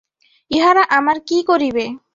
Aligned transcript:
ইহারা 0.51 0.83
আমার 0.97 1.17
কী 1.27 1.37
করিবে? 1.49 1.85